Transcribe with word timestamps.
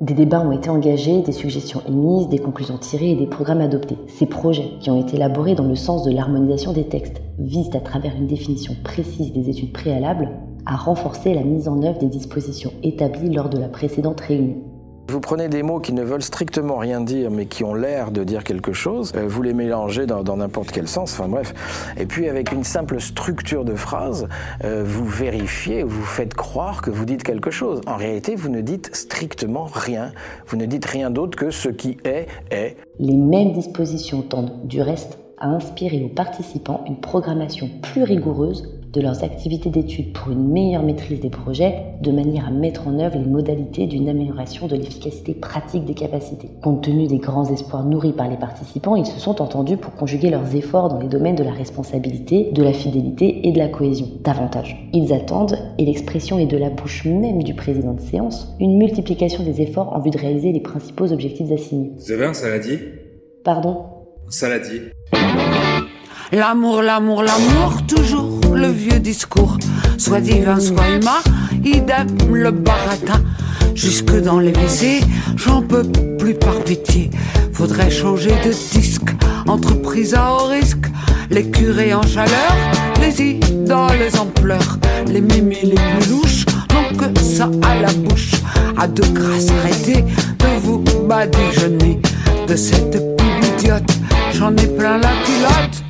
Des 0.00 0.14
débats 0.14 0.40
ont 0.40 0.52
été 0.52 0.68
engagés, 0.68 1.22
des 1.22 1.32
suggestions 1.32 1.82
émises, 1.88 2.28
des 2.28 2.38
conclusions 2.38 2.76
tirées 2.78 3.10
et 3.10 3.16
des 3.16 3.26
programmes 3.26 3.62
adoptés. 3.62 3.96
Ces 4.08 4.26
projets, 4.26 4.70
qui 4.80 4.90
ont 4.90 5.00
été 5.00 5.16
élaborés 5.16 5.54
dans 5.54 5.66
le 5.66 5.74
sens 5.74 6.04
de 6.04 6.12
l'harmonisation 6.12 6.72
des 6.72 6.86
textes, 6.86 7.22
visent 7.38 7.74
à 7.74 7.80
travers 7.80 8.14
une 8.14 8.26
définition 8.26 8.76
précise 8.84 9.32
des 9.32 9.48
études 9.48 9.72
préalables 9.72 10.30
à 10.66 10.76
renforcer 10.76 11.34
la 11.34 11.42
mise 11.42 11.66
en 11.66 11.82
œuvre 11.82 11.98
des 11.98 12.08
dispositions 12.08 12.72
établies 12.82 13.34
lors 13.34 13.48
de 13.48 13.58
la 13.58 13.68
précédente 13.68 14.20
réunion. 14.20 14.65
Vous 15.08 15.20
prenez 15.20 15.48
des 15.48 15.62
mots 15.62 15.78
qui 15.78 15.92
ne 15.92 16.02
veulent 16.02 16.22
strictement 16.22 16.78
rien 16.78 17.00
dire, 17.00 17.30
mais 17.30 17.46
qui 17.46 17.62
ont 17.62 17.74
l'air 17.74 18.10
de 18.10 18.24
dire 18.24 18.42
quelque 18.42 18.72
chose, 18.72 19.12
euh, 19.14 19.26
vous 19.28 19.40
les 19.40 19.54
mélangez 19.54 20.04
dans 20.04 20.36
n'importe 20.36 20.72
quel 20.72 20.88
sens, 20.88 21.12
enfin 21.12 21.28
bref. 21.28 21.54
Et 21.96 22.06
puis 22.06 22.28
avec 22.28 22.50
une 22.50 22.64
simple 22.64 23.00
structure 23.00 23.64
de 23.64 23.74
phrase, 23.74 24.26
euh, 24.64 24.82
vous 24.84 25.06
vérifiez, 25.06 25.84
vous 25.84 26.04
faites 26.04 26.34
croire 26.34 26.82
que 26.82 26.90
vous 26.90 27.04
dites 27.04 27.22
quelque 27.22 27.52
chose. 27.52 27.80
En 27.86 27.94
réalité, 27.94 28.34
vous 28.34 28.48
ne 28.48 28.60
dites 28.60 28.94
strictement 28.96 29.66
rien. 29.72 30.10
Vous 30.48 30.56
ne 30.56 30.66
dites 30.66 30.86
rien 30.86 31.10
d'autre 31.10 31.38
que 31.38 31.50
ce 31.50 31.68
qui 31.68 31.98
est, 32.04 32.26
est. 32.50 32.76
Les 32.98 33.16
mêmes 33.16 33.52
dispositions 33.52 34.22
tendent, 34.22 34.66
du 34.66 34.82
reste, 34.82 35.18
à 35.38 35.48
inspirer 35.48 36.02
aux 36.02 36.14
participants 36.14 36.82
une 36.88 36.96
programmation 36.96 37.70
plus 37.80 38.02
rigoureuse 38.02 38.75
de 38.96 39.02
leurs 39.02 39.22
activités 39.22 39.68
d'études 39.68 40.14
pour 40.14 40.32
une 40.32 40.50
meilleure 40.50 40.82
maîtrise 40.82 41.20
des 41.20 41.28
projets, 41.28 41.84
de 42.00 42.10
manière 42.10 42.48
à 42.48 42.50
mettre 42.50 42.88
en 42.88 42.98
œuvre 42.98 43.18
les 43.18 43.26
modalités 43.26 43.86
d'une 43.86 44.08
amélioration 44.08 44.66
de 44.66 44.74
l'efficacité 44.74 45.34
pratique 45.34 45.84
des 45.84 45.92
capacités. 45.92 46.48
Compte 46.62 46.82
tenu 46.82 47.06
des 47.06 47.18
grands 47.18 47.44
espoirs 47.52 47.84
nourris 47.84 48.12
par 48.12 48.30
les 48.30 48.38
participants, 48.38 48.96
ils 48.96 49.04
se 49.04 49.20
sont 49.20 49.42
entendus 49.42 49.76
pour 49.76 49.94
conjuguer 49.94 50.30
leurs 50.30 50.56
efforts 50.56 50.88
dans 50.88 50.98
les 50.98 51.08
domaines 51.08 51.36
de 51.36 51.44
la 51.44 51.52
responsabilité, 51.52 52.50
de 52.52 52.62
la 52.62 52.72
fidélité 52.72 53.46
et 53.46 53.52
de 53.52 53.58
la 53.58 53.68
cohésion. 53.68 54.08
Davantage, 54.24 54.88
ils 54.94 55.12
attendent, 55.12 55.58
et 55.76 55.84
l'expression 55.84 56.38
est 56.38 56.46
de 56.46 56.56
la 56.56 56.70
bouche 56.70 57.04
même 57.04 57.42
du 57.42 57.52
président 57.52 57.92
de 57.92 58.00
séance, 58.00 58.56
une 58.58 58.78
multiplication 58.78 59.44
des 59.44 59.60
efforts 59.60 59.92
en 59.94 60.00
vue 60.00 60.10
de 60.10 60.18
réaliser 60.18 60.52
les 60.52 60.60
principaux 60.60 61.12
objectifs 61.12 61.52
assignés. 61.52 61.92
Vous 61.98 62.12
avez 62.12 62.24
un 62.24 62.34
saladier? 62.34 62.78
Pardon? 63.44 63.76
Un 64.26 64.30
saladier. 64.30 64.80
L'amour, 66.32 66.82
l'amour, 66.82 67.22
l'amour, 67.22 67.86
toujours 67.86 68.40
le 68.52 68.66
vieux 68.66 68.98
discours. 68.98 69.58
Soit 69.96 70.20
divin, 70.20 70.58
soit 70.58 70.88
humain, 70.90 71.22
idem 71.64 72.08
le 72.32 72.50
baratin. 72.50 73.22
Jusque 73.76 74.20
dans 74.22 74.40
les 74.40 74.50
WC, 74.50 75.02
j'en 75.36 75.62
peux 75.62 75.84
plus 76.18 76.34
par 76.34 76.58
pitié. 76.64 77.10
Faudrait 77.52 77.90
changer 77.90 78.32
de 78.44 78.50
disque, 78.72 79.14
entreprise 79.46 80.14
à 80.14 80.32
haut 80.32 80.48
risque. 80.48 80.86
Les 81.30 81.48
curés 81.48 81.94
en 81.94 82.02
chaleur, 82.02 82.56
les 83.00 83.22
idoles 83.22 84.10
en 84.18 84.26
pleurs. 84.26 84.78
Les 85.06 85.20
mémés 85.20 85.60
les 85.62 85.74
plus 85.74 86.10
louches 86.10 86.44
n'ont 86.72 86.96
que 86.96 87.20
ça 87.20 87.48
à 87.62 87.80
la 87.80 87.92
bouche. 87.92 88.32
À 88.76 88.88
de 88.88 89.02
grâce 89.12 89.50
arrêtez 89.60 90.02
de 90.02 90.60
vous 90.60 90.82
badigeonner. 91.08 92.00
De 92.48 92.56
cette 92.56 93.16
pub 93.16 93.44
idiote, 93.58 93.92
j'en 94.34 94.56
ai 94.56 94.66
plein 94.66 94.98
la 94.98 95.10
culotte. 95.24 95.85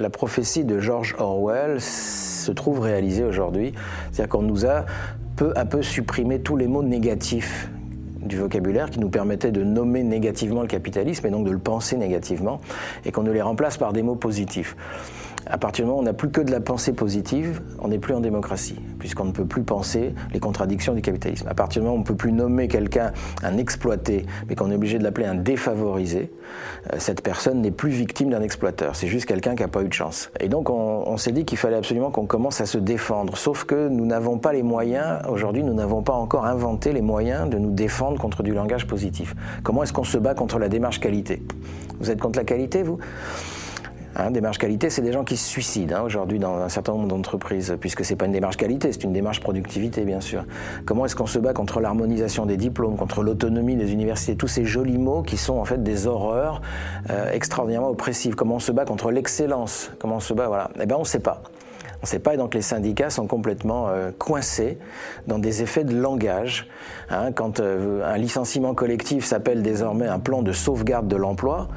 La 0.00 0.08
prophétie 0.08 0.64
de 0.64 0.80
George 0.80 1.14
Orwell 1.18 1.78
se 1.78 2.50
trouve 2.52 2.80
réalisée 2.80 3.22
aujourd'hui. 3.22 3.74
C'est-à-dire 4.10 4.30
qu'on 4.30 4.40
nous 4.40 4.64
a 4.64 4.86
peu 5.36 5.52
à 5.56 5.66
peu 5.66 5.82
supprimé 5.82 6.40
tous 6.40 6.56
les 6.56 6.68
mots 6.68 6.82
négatifs 6.82 7.68
du 8.22 8.38
vocabulaire 8.38 8.88
qui 8.88 8.98
nous 8.98 9.10
permettaient 9.10 9.50
de 9.50 9.62
nommer 9.62 10.02
négativement 10.02 10.62
le 10.62 10.68
capitalisme 10.68 11.26
et 11.26 11.30
donc 11.30 11.44
de 11.44 11.50
le 11.50 11.58
penser 11.58 11.98
négativement, 11.98 12.62
et 13.04 13.12
qu'on 13.12 13.22
ne 13.22 13.30
les 13.30 13.42
remplace 13.42 13.76
par 13.76 13.92
des 13.92 14.02
mots 14.02 14.14
positifs. 14.14 14.74
À 15.46 15.58
partir 15.58 15.84
du 15.84 15.88
moment 15.88 16.00
où 16.00 16.02
on 16.02 16.04
n'a 16.04 16.12
plus 16.12 16.30
que 16.30 16.40
de 16.40 16.50
la 16.50 16.60
pensée 16.60 16.92
positive, 16.92 17.60
on 17.80 17.88
n'est 17.88 17.98
plus 17.98 18.14
en 18.14 18.20
démocratie, 18.20 18.78
puisqu'on 18.98 19.24
ne 19.24 19.32
peut 19.32 19.46
plus 19.46 19.62
penser 19.62 20.14
les 20.32 20.40
contradictions 20.40 20.94
du 20.94 21.02
capitalisme. 21.02 21.48
À 21.48 21.54
partir 21.54 21.82
du 21.82 21.86
moment 21.86 21.96
où 21.96 21.98
on 21.98 22.02
ne 22.02 22.06
peut 22.06 22.14
plus 22.14 22.32
nommer 22.32 22.68
quelqu'un 22.68 23.12
un 23.42 23.56
exploité, 23.56 24.26
mais 24.48 24.54
qu'on 24.54 24.70
est 24.70 24.74
obligé 24.74 24.98
de 24.98 25.04
l'appeler 25.04 25.26
un 25.26 25.34
défavorisé, 25.34 26.30
euh, 26.92 26.96
cette 26.98 27.22
personne 27.22 27.60
n'est 27.60 27.70
plus 27.70 27.90
victime 27.90 28.30
d'un 28.30 28.42
exploiteur. 28.42 28.96
C'est 28.96 29.08
juste 29.08 29.26
quelqu'un 29.26 29.54
qui 29.54 29.62
n'a 29.62 29.68
pas 29.68 29.82
eu 29.82 29.88
de 29.88 29.92
chance. 29.92 30.30
Et 30.40 30.48
donc 30.48 30.70
on, 30.70 31.04
on 31.06 31.16
s'est 31.16 31.32
dit 31.32 31.44
qu'il 31.44 31.58
fallait 31.58 31.76
absolument 31.76 32.10
qu'on 32.10 32.26
commence 32.26 32.60
à 32.60 32.66
se 32.66 32.78
défendre. 32.78 33.36
Sauf 33.36 33.64
que 33.64 33.88
nous 33.88 34.06
n'avons 34.06 34.38
pas 34.38 34.52
les 34.52 34.62
moyens, 34.62 35.20
aujourd'hui 35.28 35.62
nous 35.62 35.74
n'avons 35.74 36.02
pas 36.02 36.14
encore 36.14 36.44
inventé 36.44 36.92
les 36.92 37.02
moyens 37.02 37.48
de 37.48 37.58
nous 37.58 37.70
défendre 37.70 38.20
contre 38.20 38.42
du 38.42 38.52
langage 38.52 38.86
positif. 38.86 39.34
Comment 39.62 39.82
est-ce 39.82 39.92
qu'on 39.92 40.04
se 40.04 40.18
bat 40.18 40.34
contre 40.34 40.58
la 40.58 40.68
démarche 40.68 41.00
qualité? 41.00 41.42
Vous 42.00 42.10
êtes 42.10 42.20
contre 42.20 42.38
la 42.38 42.44
qualité, 42.44 42.82
vous? 42.82 42.98
Hein, 44.16 44.32
démarche 44.32 44.58
qualité, 44.58 44.90
c'est 44.90 45.02
des 45.02 45.12
gens 45.12 45.24
qui 45.24 45.36
se 45.36 45.48
suicident 45.48 45.96
hein, 45.96 46.02
aujourd'hui 46.02 46.40
dans 46.40 46.56
un 46.56 46.68
certain 46.68 46.92
nombre 46.92 47.06
d'entreprises, 47.06 47.76
puisque 47.80 48.04
c'est 48.04 48.16
pas 48.16 48.26
une 48.26 48.32
démarche 48.32 48.56
qualité, 48.56 48.92
c'est 48.92 49.04
une 49.04 49.12
démarche 49.12 49.40
productivité, 49.40 50.04
bien 50.04 50.20
sûr. 50.20 50.44
Comment 50.84 51.06
est-ce 51.06 51.14
qu'on 51.14 51.26
se 51.26 51.38
bat 51.38 51.52
contre 51.52 51.80
l'harmonisation 51.80 52.44
des 52.44 52.56
diplômes, 52.56 52.96
contre 52.96 53.22
l'autonomie 53.22 53.76
des 53.76 53.92
universités, 53.92 54.36
tous 54.36 54.48
ces 54.48 54.64
jolis 54.64 54.98
mots 54.98 55.22
qui 55.22 55.36
sont 55.36 55.58
en 55.58 55.64
fait 55.64 55.82
des 55.82 56.08
horreurs 56.08 56.60
euh, 57.10 57.30
extraordinairement 57.32 57.90
oppressives. 57.90 58.34
Comment 58.34 58.56
on 58.56 58.60
se 58.60 58.72
bat 58.72 58.84
contre 58.84 59.12
l'excellence? 59.12 59.92
Comment 60.00 60.16
on 60.16 60.20
se 60.20 60.34
bat 60.34 60.48
Voilà. 60.48 60.70
Eh 60.80 60.86
ben, 60.86 60.96
on 60.96 61.00
ne 61.00 61.04
sait 61.04 61.20
pas. 61.20 61.42
On 62.02 62.04
ne 62.04 62.08
sait 62.08 62.18
pas, 62.18 62.32
et 62.32 62.36
donc 62.38 62.54
les 62.54 62.62
syndicats 62.62 63.10
sont 63.10 63.26
complètement 63.26 63.88
euh, 63.88 64.10
coincés 64.16 64.78
dans 65.26 65.38
des 65.38 65.62
effets 65.62 65.84
de 65.84 65.94
langage. 65.94 66.66
Hein, 67.10 67.30
quand 67.32 67.60
euh, 67.60 68.02
un 68.10 68.16
licenciement 68.16 68.74
collectif 68.74 69.26
s'appelle 69.26 69.62
désormais 69.62 70.06
un 70.06 70.18
plan 70.18 70.40
de 70.40 70.52
sauvegarde 70.52 71.08
de 71.08 71.16
l'emploi, 71.16 71.68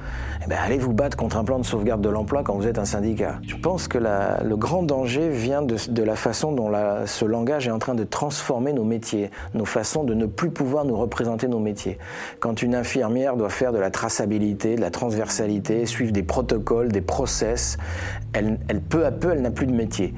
eh 0.46 0.50
ben, 0.50 0.58
allez 0.64 0.78
vous 0.78 0.94
battre 0.94 1.18
contre 1.18 1.36
un 1.36 1.44
plan 1.44 1.60
de 1.60 1.66
sauvegarde 1.66 2.02
de 2.02 2.08
l'emploi 2.08 2.42
quand 2.44 2.56
vous 2.56 2.68
êtes 2.68 2.78
un 2.80 2.86
syndicat. 2.86 3.40
Je 3.46 3.58
pense 3.58 3.90
que 3.90 3.98
la, 3.98 4.42
le 4.44 4.56
grand 4.56 4.84
danger 4.84 5.30
vient 5.30 5.62
de, 5.62 5.76
de 5.90 6.04
la 6.04 6.16
façon 6.16 6.54
dont 6.54 6.70
la, 6.70 7.06
ce 7.06 7.26
langage 7.26 7.68
est 7.68 7.72
en 7.72 7.80
train 7.80 7.96
de 7.96 8.06
transformer 8.06 8.72
nos 8.72 8.86
métiers, 8.86 9.30
nos 9.54 9.66
façons 9.66 10.06
de 10.06 10.14
ne 10.14 10.26
plus 10.26 10.52
pouvoir 10.52 10.86
nous 10.86 10.96
représenter 10.96 11.50
nos 11.50 11.60
métiers. 11.60 11.98
Quand 12.40 12.62
une 12.62 12.76
infirmière 12.76 13.36
doit 13.36 13.50
faire 13.50 13.74
de 13.74 13.80
la 13.80 13.92
traçabilité, 13.92 14.76
de 14.76 14.82
la 14.82 14.92
transversalité, 14.92 15.86
suivre 15.86 16.14
des 16.14 16.24
protocoles, 16.24 16.94
des 16.94 17.02
process, 17.02 17.78
elle, 18.34 18.60
elle 18.70 18.82
peu 18.82 19.06
à 19.06 19.12
peu, 19.12 19.32
elle 19.32 19.42
n'a 19.42 19.52
plus 19.52 19.68
de 19.68 19.74
métier. 19.74 20.13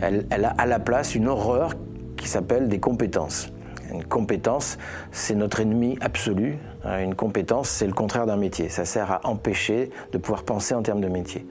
Elle, 0.00 0.26
a 0.30 0.50
à 0.58 0.66
la 0.66 0.78
place 0.78 1.14
une 1.14 1.28
horreur 1.28 1.72
qui 2.16 2.28
s'appelle 2.28 2.68
des 2.68 2.80
compétences. 2.80 3.50
Une 3.92 4.04
compétence, 4.04 4.78
c'est 5.12 5.34
notre 5.34 5.60
ennemi 5.60 5.96
absolu. 6.00 6.58
Une 6.84 7.14
compétence, 7.14 7.68
c'est 7.68 7.86
le 7.86 7.92
contraire 7.92 8.26
d'un 8.26 8.36
métier. 8.36 8.68
Ça 8.68 8.84
sert 8.84 9.10
à 9.10 9.20
empêcher 9.26 9.90
de 10.12 10.18
pouvoir 10.18 10.42
penser 10.42 10.74
en 10.74 10.82
termes 10.82 11.00
de 11.00 11.08
métier. 11.08 11.46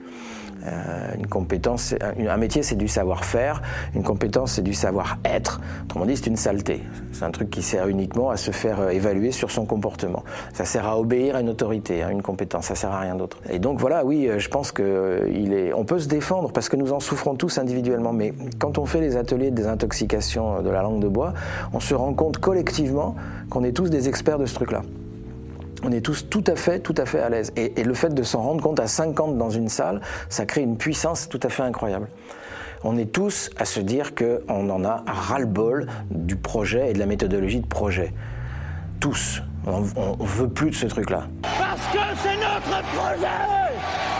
Euh, 0.64 1.14
une 1.16 1.26
compétence, 1.26 1.94
un 2.00 2.36
métier, 2.36 2.62
c'est 2.62 2.76
du 2.76 2.88
savoir-faire. 2.88 3.62
Une 3.94 4.02
compétence, 4.02 4.52
c'est 4.52 4.62
du 4.62 4.74
savoir-être. 4.74 5.60
Autrement 5.84 6.06
dit, 6.06 6.16
c'est 6.16 6.26
une 6.26 6.36
saleté. 6.36 6.82
C'est 7.12 7.24
un 7.24 7.30
truc 7.30 7.50
qui 7.50 7.62
sert 7.62 7.88
uniquement 7.88 8.30
à 8.30 8.36
se 8.36 8.50
faire 8.50 8.80
euh, 8.80 8.88
évaluer 8.90 9.32
sur 9.32 9.50
son 9.50 9.64
comportement. 9.64 10.24
Ça 10.52 10.64
sert 10.64 10.86
à 10.86 10.98
obéir 10.98 11.36
à 11.36 11.40
une 11.40 11.48
autorité, 11.48 12.02
à 12.02 12.10
une 12.10 12.22
compétence. 12.22 12.66
Ça 12.66 12.74
sert 12.74 12.90
à 12.90 13.00
rien 13.00 13.14
d'autre. 13.14 13.38
Et 13.50 13.58
donc 13.58 13.78
voilà, 13.78 14.04
oui, 14.04 14.28
euh, 14.28 14.38
je 14.38 14.48
pense 14.48 14.72
que 14.72 15.22
peut 15.86 15.98
se 16.00 16.08
défendre 16.08 16.50
parce 16.50 16.68
que 16.68 16.76
nous 16.76 16.92
en 16.92 17.00
souffrons 17.00 17.36
tous 17.36 17.58
individuellement. 17.58 18.12
Mais 18.12 18.34
quand 18.58 18.78
on 18.78 18.86
fait 18.86 19.00
les 19.00 19.16
ateliers 19.16 19.50
de 19.50 19.56
désintoxication 19.56 20.62
de 20.62 20.70
la 20.70 20.82
langue 20.82 21.00
de 21.00 21.08
bois, 21.08 21.32
on 21.72 21.80
se 21.80 21.94
rend 21.94 22.12
compte 22.12 22.38
collectivement 22.38 23.14
qu'on 23.50 23.62
est 23.62 23.72
tous 23.72 23.88
des 23.88 24.08
experts 24.08 24.38
de 24.38 24.46
ce 24.46 24.54
truc-là 24.54 24.82
on 25.82 25.92
est 25.92 26.00
tous 26.00 26.28
tout 26.28 26.44
à 26.46 26.56
fait, 26.56 26.80
tout 26.80 26.94
à 26.96 27.06
fait 27.06 27.20
à 27.20 27.28
l'aise. 27.28 27.52
Et, 27.56 27.80
et, 27.80 27.84
le 27.84 27.94
fait 27.94 28.14
de 28.14 28.22
s'en 28.22 28.42
rendre 28.42 28.62
compte 28.62 28.80
à 28.80 28.86
50 28.86 29.38
dans 29.38 29.50
une 29.50 29.68
salle, 29.68 30.00
ça 30.28 30.46
crée 30.46 30.62
une 30.62 30.76
puissance 30.76 31.28
tout 31.28 31.40
à 31.42 31.48
fait 31.48 31.62
incroyable. 31.62 32.08
On 32.84 32.96
est 32.98 33.12
tous 33.12 33.50
à 33.58 33.64
se 33.64 33.80
dire 33.80 34.14
qu'on 34.14 34.70
en 34.70 34.84
a 34.84 35.02
ras-le-bol 35.06 35.86
du 36.10 36.36
projet 36.36 36.90
et 36.90 36.92
de 36.92 36.98
la 36.98 37.06
méthodologie 37.06 37.60
de 37.60 37.66
projet. 37.66 38.12
Tous. 39.00 39.42
On, 39.66 39.82
on 39.96 40.24
veut 40.24 40.48
plus 40.48 40.70
de 40.70 40.74
ce 40.74 40.86
truc-là. 40.86 41.26
Parce 41.42 41.80
que 41.92 41.98
c'est 42.22 42.36
notre 42.36 42.82
projet 42.94 43.26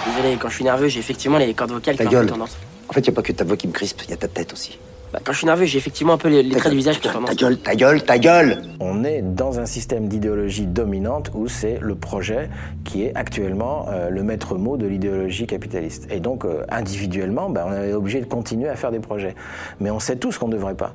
Désolé, 0.07 0.37
quand 0.37 0.49
je 0.49 0.55
suis 0.55 0.65
nerveux, 0.65 0.89
j'ai 0.89 1.01
effectivement 1.01 1.39
les 1.39 1.53
cordes 1.55 1.73
vocales 1.73 1.97
ta 1.97 2.05
qui 2.05 2.11
gueule. 2.11 2.27
ont 2.27 2.29
tendance. 2.29 2.57
En 2.89 2.93
fait, 2.93 3.01
il 3.01 3.05
n'y 3.11 3.11
a 3.11 3.17
pas 3.17 3.23
que 3.23 3.33
ta 3.33 3.45
voix 3.45 3.57
qui 3.57 3.67
me 3.67 3.73
crispe, 3.73 4.03
il 4.05 4.11
y 4.11 4.13
a 4.13 4.17
ta 4.17 4.29
tête 4.29 4.53
aussi. 4.53 4.79
Bah, 5.17 5.23
quand 5.25 5.33
je 5.33 5.39
suis 5.39 5.47
nerveux, 5.47 5.65
j'ai 5.65 5.79
effectivement 5.79 6.13
un 6.13 6.19
peu 6.19 6.29
les, 6.29 6.47
traits 6.51 6.71
du 6.71 6.77
visage 6.77 7.01
qui 7.01 7.09
ta 7.09 7.35
gueule, 7.35 7.57
ta 7.57 7.75
gueule, 7.75 8.03
ta 8.03 8.19
gueule 8.19 8.63
On 8.81 9.03
est 9.03 9.23
dans 9.23 9.59
un 9.59 9.65
système 9.65 10.09
d'idéologie 10.09 10.67
dominante 10.67 11.31
où 11.33 11.49
c'est 11.49 11.79
le 11.81 11.95
projet 11.95 12.51
qui 12.85 13.05
est 13.05 13.15
actuellement 13.15 13.87
euh, 13.89 14.11
le 14.11 14.23
maître 14.23 14.59
mot 14.59 14.77
de 14.77 14.87
l'idéologie 14.87 15.47
capitaliste. 15.47 16.07
Et 16.11 16.21
donc, 16.21 16.45
euh, 16.45 16.65
individuellement, 16.69 17.49
ben, 17.49 17.65
on 17.67 17.73
est 17.73 17.95
obligé 17.95 18.21
de 18.21 18.27
continuer 18.27 18.69
à 18.69 18.77
faire 18.77 18.91
des 18.91 18.99
projets. 18.99 19.35
Mais 19.81 19.91
on 19.91 20.01
sait 20.01 20.17
tous 20.17 20.37
qu'on 20.37 20.49
ne 20.49 20.53
devrait 20.53 20.75
pas. 20.75 20.93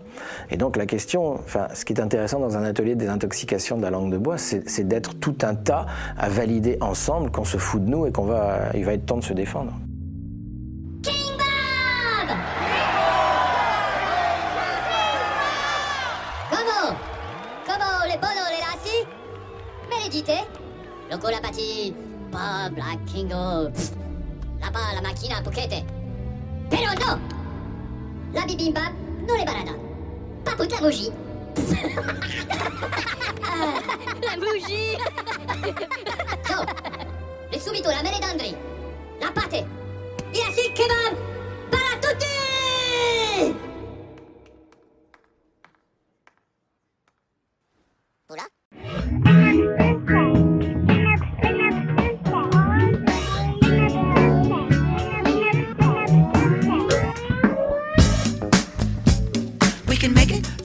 Et 0.51 0.57
donc, 0.57 0.77
la 0.77 0.85
question, 0.85 1.33
enfin, 1.33 1.69
ce 1.73 1.83
qui 1.83 1.93
est 1.93 1.99
intéressant 1.99 2.39
dans 2.39 2.55
un 2.57 2.63
atelier 2.63 2.93
de 2.93 2.99
désintoxication 2.99 3.77
de 3.77 3.81
la 3.81 3.89
langue 3.89 4.11
de 4.11 4.19
bois, 4.19 4.37
c'est 4.37 4.69
c'est 4.69 4.87
d'être 4.87 5.15
tout 5.15 5.37
un 5.41 5.55
tas 5.55 5.87
à 6.15 6.29
valider 6.29 6.77
ensemble 6.79 7.31
qu'on 7.31 7.43
se 7.43 7.57
fout 7.57 7.83
de 7.83 7.89
nous 7.89 8.05
et 8.05 8.11
qu'on 8.11 8.25
va, 8.25 8.69
il 8.75 8.85
va 8.85 8.93
être 8.93 9.07
temps 9.07 9.17
de 9.17 9.23
se 9.23 9.33
défendre. 9.33 9.73
L'umidité 20.01 20.39
Loco 21.09 21.29
la 21.29 21.41
pati, 21.41 21.93
Bob 22.31 22.77
la 22.77 22.95
kingo. 23.05 23.69
Là-bas 24.61 24.93
la 24.95 25.01
macchina 25.01 25.41
pochette. 25.41 25.83
Però 26.69 26.93
no 26.93 27.19
La 28.31 28.45
bibimbap 28.45 28.93
non 29.27 29.37
le 29.37 29.43
barada. 29.43 29.75
Paput 30.45 30.71
la 30.71 30.79
bougie. 30.79 31.11
la 34.23 34.37
bougie 34.37 34.97
can 60.01 60.15
make 60.15 60.31
it 60.31 60.60